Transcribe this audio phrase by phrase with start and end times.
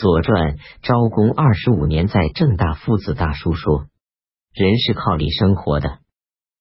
[0.00, 3.84] 左传》昭公二十五年，在正大夫子大书说
[4.54, 5.98] ：“人是靠理生活的，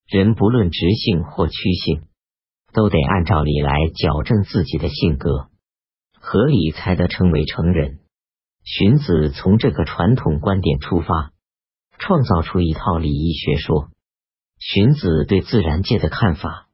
[0.09, 2.01] 人不论直性或曲性，
[2.73, 5.47] 都得按照理来矫正自己的性格，
[6.19, 7.99] 合理才得称为成人。”
[8.65, 11.31] 荀子从这个传统观点出发，
[11.97, 13.87] 创造出一套礼仪学说。
[14.59, 16.67] 荀子对自然界的看法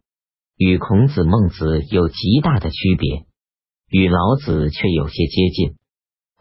[0.58, 3.28] 与孔子、孟子有极大的区别，
[3.88, 5.76] 与老子却有些接近。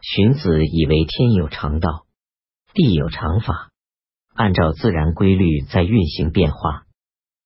[0.07, 2.05] 荀子以为天有常道，
[2.75, 3.71] 地有常法，
[4.35, 6.85] 按照自然规律在运行变化，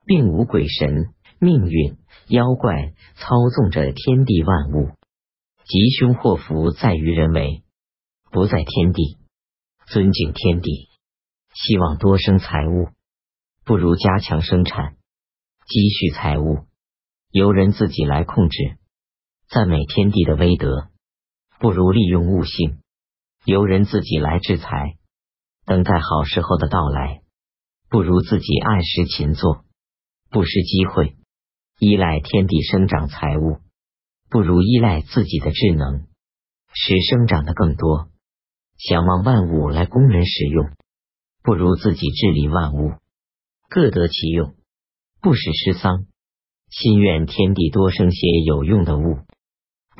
[0.05, 4.89] 并无鬼神、命运、妖怪操纵着天地万物。
[5.63, 7.63] 吉凶祸福在于人为。
[8.29, 9.17] 不在天地，
[9.87, 10.89] 尊敬天地，
[11.53, 12.89] 希望多生财物，
[13.63, 14.97] 不如加强生产，
[15.65, 16.65] 积蓄财物，
[17.31, 18.77] 由人自己来控制。
[19.47, 20.88] 赞美天地的威德，
[21.59, 22.79] 不如利用悟性，
[23.43, 24.95] 由人自己来制裁。
[25.65, 27.21] 等待好时候的到来，
[27.89, 29.65] 不如自己按时勤做，
[30.31, 31.17] 不失机会。
[31.77, 33.57] 依赖天地生长财物，
[34.29, 36.07] 不如依赖自己的智能，
[36.73, 38.09] 使生长的更多。
[38.77, 40.71] 想望万物来供人使用，
[41.43, 42.93] 不如自己治理万物，
[43.67, 44.55] 各得其用，
[45.21, 46.05] 不使失丧。
[46.69, 49.19] 心愿天地多生些有用的物，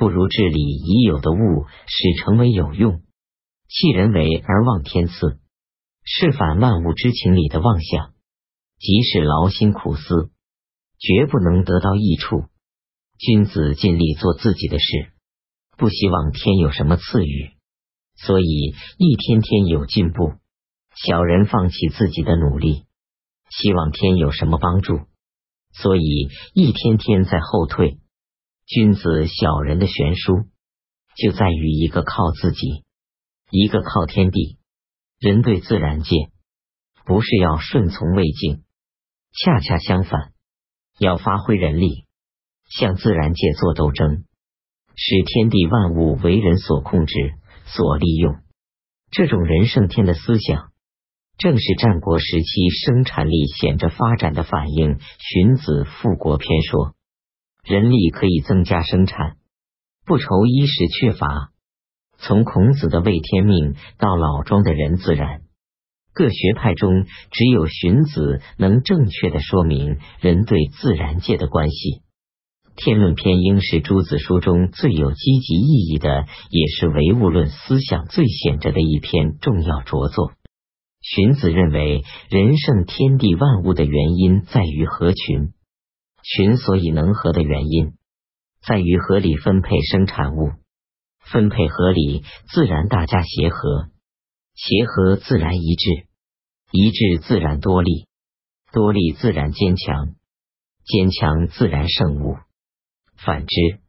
[0.00, 3.02] 不如治理已有的物，使成为有用。
[3.68, 5.38] 弃人为而忘天赐，
[6.04, 8.14] 是反万物之情理的妄想。
[8.78, 10.30] 即使劳心苦思，
[10.98, 12.44] 绝不能得到益处。
[13.18, 15.12] 君子尽力做自己的事，
[15.76, 17.50] 不希望天有什么赐予。
[18.16, 20.32] 所以一天天有进步，
[20.96, 22.84] 小人放弃自己的努力，
[23.50, 25.00] 希望天有什么帮助，
[25.74, 27.98] 所以一天天在后退。
[28.72, 30.44] 君子小人的悬殊
[31.16, 32.84] 就在于一个靠自己，
[33.50, 34.58] 一个靠天地。
[35.18, 36.30] 人对自然界
[37.04, 38.62] 不是要顺从魏晋，
[39.32, 40.30] 恰恰相反，
[41.00, 42.06] 要发挥人力，
[42.68, 44.24] 向自然界做斗争，
[44.94, 47.14] 使天地万物为人所控制。
[47.66, 48.36] 所利用
[49.10, 50.70] 这种人胜天的思想，
[51.38, 55.00] 正是战国时期生产力显着发展的反应。
[55.18, 56.94] 荀子《富国篇》说
[57.62, 59.36] ：“人力可以增加生产，
[60.04, 61.50] 不愁衣食缺乏。”
[62.22, 65.40] 从孔子的“为天命”到老庄的人自然，
[66.12, 72.02] 各学派中只有荀子能正确的说明人对自然界的关系。
[72.82, 80.32] 《天论篇》应是诸子书中最有积极意义的，也是唯物论思想最显着的一篇重要着作。
[81.00, 85.52] 荀子认为，人胜天地万物的原因在于合群。
[86.22, 87.94] 群所以能合的原因，
[88.66, 90.52] 在于合理分配生产物，
[91.18, 92.22] 分配合理，
[92.52, 93.88] 自然大家协和，
[94.54, 96.06] 协和自然一致，
[96.72, 98.06] 一致自然多利，
[98.72, 100.14] 多利自然坚强，
[100.84, 102.36] 坚强自然胜物。
[103.16, 103.80] 反之，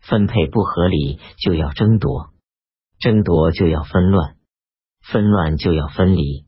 [0.00, 2.30] 分配不合理就要争夺，
[2.98, 4.36] 争夺就要纷乱，
[5.02, 6.46] 纷乱就要分离，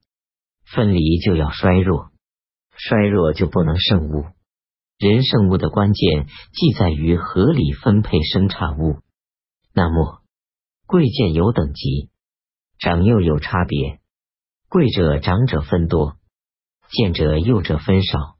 [0.64, 2.10] 分离就要衰弱，
[2.76, 4.26] 衰弱就不能胜物。
[4.98, 8.98] 人圣物的关键即在于合理分配生产物。
[9.72, 10.22] 那么，
[10.86, 12.10] 贵贱有等级，
[12.80, 14.00] 长幼有差别，
[14.68, 16.16] 贵者长者分多，
[16.90, 18.38] 贱者幼者分少，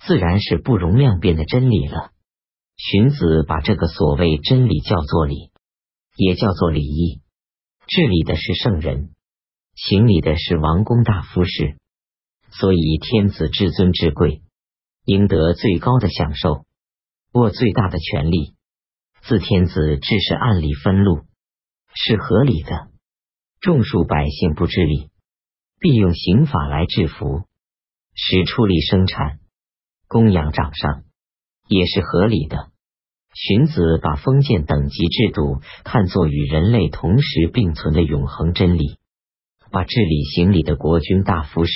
[0.00, 2.12] 自然是不容量变的真理了。
[2.78, 5.50] 荀子把这个所谓真理叫做礼，
[6.16, 7.20] 也叫做礼义。
[7.86, 9.10] 治理的是圣人，
[9.74, 11.76] 行礼的是王公大夫士。
[12.50, 14.42] 所以天子至尊至贵，
[15.04, 16.64] 应得最高的享受，
[17.32, 18.54] 握最大的权力。
[19.22, 21.22] 自天子至是按理分禄，
[21.94, 22.88] 是合理的。
[23.60, 25.10] 众数百姓不治理，
[25.78, 27.42] 必用刑法来制服，
[28.14, 29.38] 使出力生产，
[30.08, 31.04] 供养掌上。
[31.68, 32.70] 也是合理的。
[33.32, 38.98] 荀子把封建等级制度看作与人类同时并存的永恒真理，
[39.70, 41.72] 把治理行礼的国君大夫士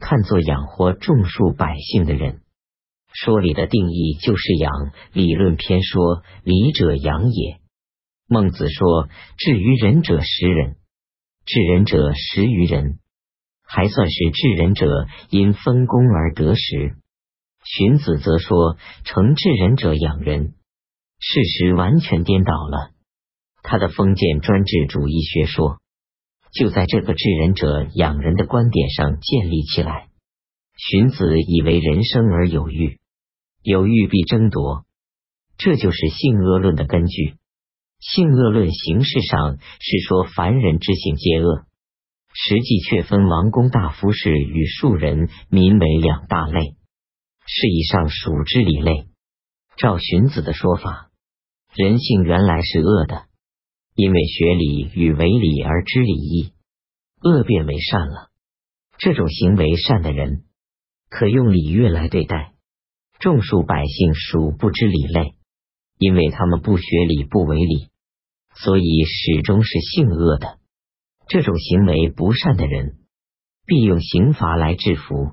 [0.00, 2.42] 看作养活众数百姓的人。
[3.24, 4.72] 说理的定义就是养。
[5.12, 7.58] 理论篇说：“理者养也。”
[8.30, 10.76] 孟子说：“至于仁者十人，
[11.44, 13.00] 治人者十余人，
[13.64, 16.94] 还算是治人者因分工而得食。”
[17.64, 20.54] 荀子则说：“成治人者养人。”
[21.18, 22.90] 事实完全颠倒了。
[23.62, 25.78] 他的封建专制主义学说
[26.52, 30.08] 就在这个治人者养人的观点上建立起来。
[30.76, 32.98] 荀子以为人生而有欲，
[33.70, 34.86] 有欲必争夺，
[35.58, 37.34] 这就是性恶论的根据。
[38.00, 41.66] 性恶论形式上是说凡人之性皆恶，
[42.32, 46.76] 实际却分王公大夫士与庶人民为两大类，
[47.44, 49.08] 是以上属之理类。
[49.76, 51.10] 照荀子的说法，
[51.74, 53.26] 人性原来是恶的，
[53.94, 56.54] 因为学礼与为礼而知礼义，
[57.20, 58.30] 恶变为善了。
[58.96, 60.44] 这种行为善的人，
[61.10, 62.54] 可用礼乐来对待。
[63.18, 65.34] 众数百姓属不知礼类。
[65.98, 67.88] 因为他们不学礼不为礼，
[68.54, 70.58] 所以始终是性恶的。
[71.26, 72.98] 这种行为不善的人，
[73.66, 75.32] 必用刑罚来制服。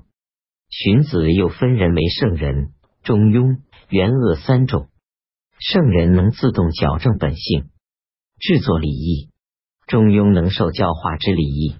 [0.68, 2.72] 荀子又分人为圣人、
[3.04, 4.88] 中庸、元恶三种。
[5.60, 7.70] 圣人能自动矫正本性，
[8.40, 9.30] 制作礼义；
[9.86, 11.76] 中庸能受教化之礼义；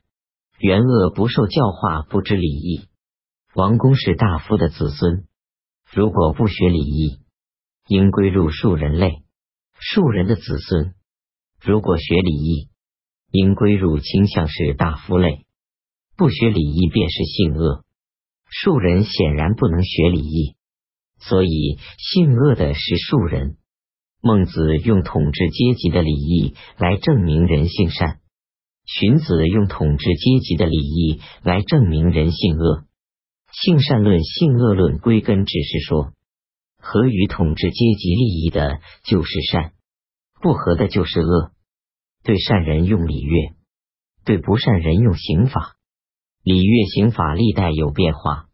[0.61, 2.89] 元恶不受教化不知礼义。
[3.53, 5.27] 王公是大夫的子孙，
[5.93, 7.19] 如果不学礼义。
[7.89, 9.23] 应归入庶人类，
[9.79, 10.95] 庶人的子孙
[11.63, 12.69] 如果学礼义，
[13.31, 15.47] 应归入倾向是大夫类。
[16.17, 17.85] 不学礼义便是性恶，
[18.51, 20.57] 庶人显然不能学礼义，
[21.21, 23.57] 所以性恶的是庶人。
[24.21, 28.19] 孟子用统治阶级的礼义来证明人性善，
[28.85, 32.85] 荀子用统治阶级的礼义来证明人性恶。
[33.63, 36.13] 性善论、性恶论归根只是说。
[36.79, 39.71] 合于统治阶级利益的，就是善；
[40.43, 41.53] 不合的，就是恶。
[42.23, 43.55] 对善人用礼乐，
[44.27, 45.77] 对不善人用刑法。
[46.43, 48.47] 礼乐刑法历代有变化。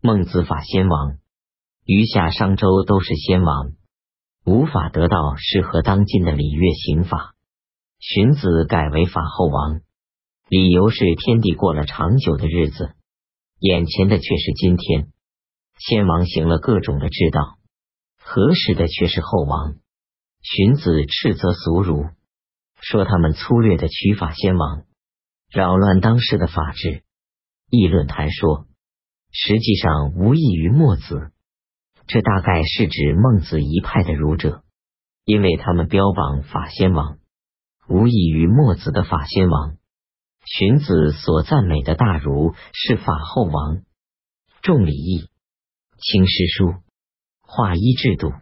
[0.00, 1.18] 孟子法先王，
[1.84, 3.72] 余下商周都是先王，
[4.46, 7.34] 无法得到适合当今的礼乐刑法。
[7.98, 9.82] 荀子改为法后王，
[10.48, 12.94] 理由是天地过了长久的日子，
[13.58, 15.08] 眼前的却是今天。
[15.78, 17.58] 先王行了各种的治道。
[18.20, 19.76] 合时的却是后王。
[20.42, 22.06] 荀子斥责俗儒，
[22.80, 24.84] 说他们粗略的取法先王，
[25.50, 27.02] 扰乱当时的法治。
[27.70, 28.66] 议论坛说，
[29.32, 31.32] 实际上无异于墨子。
[32.06, 34.62] 这大概是指孟子一派的儒者，
[35.24, 37.18] 因为他们标榜法先王，
[37.88, 39.76] 无异于墨子的法先王。
[40.50, 43.82] 荀子所赞美的大儒是法后王，
[44.62, 45.28] 重礼义，
[45.98, 46.74] 轻诗书。
[47.42, 48.32] 化一制度，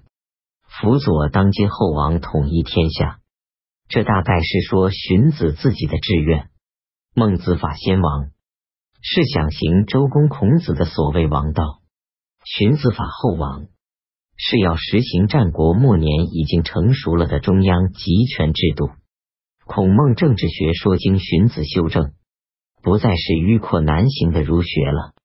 [0.68, 3.18] 辅佐当今后王统一天下。
[3.88, 6.48] 这大概是说荀子自己的志愿。
[7.12, 8.30] 孟子法先王
[9.02, 11.80] 是想行周公孔子的所谓王道，
[12.44, 13.66] 荀子法后王
[14.36, 18.90] 是要实行战国末年已经成熟了的中央集权制度。
[19.66, 22.12] 孔孟政治学说经荀子修正，
[22.82, 25.15] 不再是迂阔难行的儒学了。